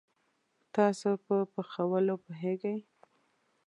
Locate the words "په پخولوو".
1.25-2.21